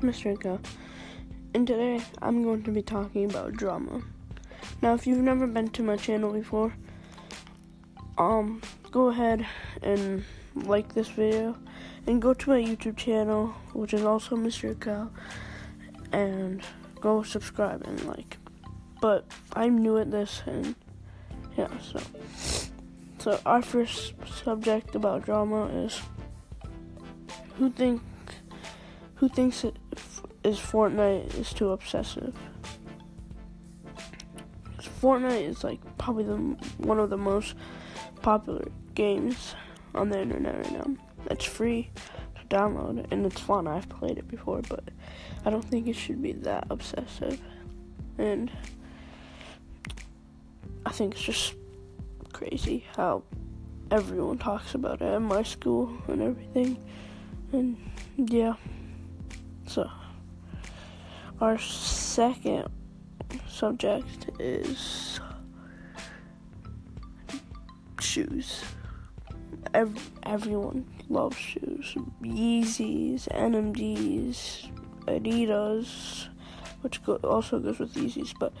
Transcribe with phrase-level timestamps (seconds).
[0.00, 0.38] Mr.
[0.38, 0.60] Go,
[1.54, 4.02] and today I'm going to be talking about drama.
[4.80, 6.72] Now, if you've never been to my channel before,
[8.16, 9.46] um, go ahead
[9.82, 10.24] and
[10.54, 11.56] like this video,
[12.06, 14.78] and go to my YouTube channel, which is also Mr.
[14.80, 15.10] Cal,
[16.12, 16.62] and
[17.00, 18.38] go subscribe and like.
[19.00, 20.74] But I'm new at this, and
[21.56, 22.00] yeah, so.
[23.18, 26.00] So our first subject about drama is
[27.56, 28.00] who think
[29.16, 29.76] who thinks it
[30.44, 32.34] is Fortnite is too obsessive.
[35.00, 36.36] Fortnite is like probably the
[36.78, 37.54] one of the most
[38.22, 39.54] popular games
[39.94, 40.96] on the internet right now.
[41.30, 41.90] It's free
[42.36, 43.68] to download and it's fun.
[43.68, 44.84] I've played it before, but
[45.44, 47.40] I don't think it should be that obsessive.
[48.18, 48.50] And
[50.84, 51.54] I think it's just
[52.32, 53.22] crazy how
[53.90, 56.78] everyone talks about it at my school and everything.
[57.52, 57.76] And
[58.16, 58.54] yeah.
[59.66, 59.88] So
[61.40, 62.68] our second
[63.48, 65.20] subject is
[68.00, 68.62] shoes.
[69.74, 71.94] Every, everyone loves shoes.
[72.22, 74.70] Yeezys, NMDs,
[75.06, 76.28] Adidas,
[76.80, 78.52] which go, also goes with Yeezys, but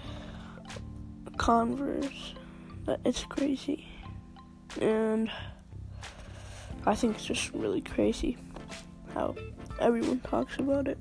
[1.36, 2.34] Converse.
[3.04, 3.86] It's crazy.
[4.80, 5.30] And
[6.86, 8.36] I think it's just really crazy
[9.14, 9.34] how
[9.80, 10.98] everyone talks about it.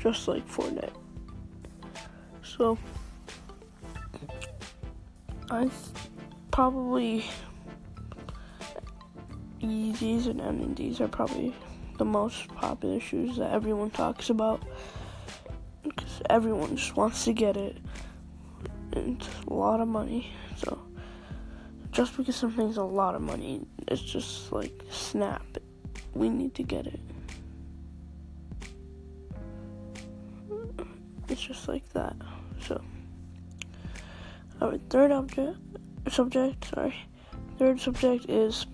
[0.00, 0.92] Just like Fortnite.
[2.42, 2.78] So,
[5.50, 5.70] I
[6.50, 7.24] probably
[9.60, 11.54] Yeezys and NMDs are probably
[11.98, 14.62] the most popular shoes that everyone talks about
[15.82, 17.76] because everyone just wants to get it.
[18.92, 20.78] And it's a lot of money, so
[21.92, 25.44] just because something's a lot of money, it's just like snap.
[26.14, 27.00] We need to get it.
[31.30, 32.16] It's just like that.
[32.60, 32.82] So,
[34.60, 35.58] our third object,
[36.08, 36.94] subject, sorry,
[37.56, 38.66] third subject is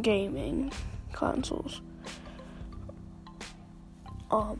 [0.00, 0.72] gaming
[1.12, 1.82] consoles.
[4.30, 4.58] Um,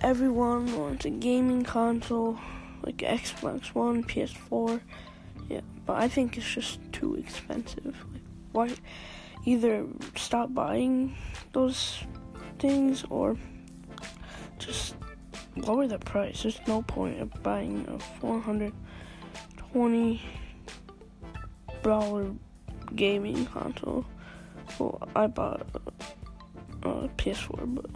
[0.00, 2.38] everyone wants a gaming console,
[2.84, 4.80] like Xbox One, PS4.
[5.48, 7.96] Yeah, but I think it's just too expensive.
[8.12, 8.76] Like, why?
[9.44, 11.16] Either stop buying
[11.52, 12.04] those
[12.60, 13.36] things or
[14.60, 14.94] just
[15.56, 16.42] lower the price.
[16.42, 18.72] There's no point of buying a four hundred
[19.56, 20.22] twenty
[21.82, 22.32] dollar
[22.94, 24.04] gaming console.
[24.78, 27.90] Well, I bought a, a PS4, but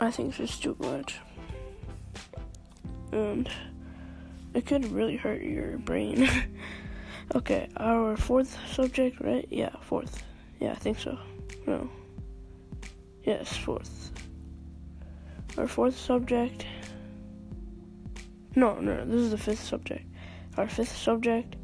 [0.00, 1.16] I think it's too much,
[3.12, 3.48] and
[4.54, 6.28] it could really hurt your brain.
[7.34, 9.46] okay, our fourth subject, right?
[9.50, 10.22] Yeah, fourth.
[10.60, 11.18] Yeah, I think so.
[11.66, 11.88] No.
[13.28, 14.10] Yes, fourth.
[15.58, 16.64] Our fourth subject.
[18.56, 20.06] No, no, this is the fifth subject.
[20.56, 21.56] Our fifth subject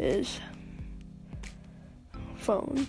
[0.00, 0.40] is
[2.38, 2.88] phones.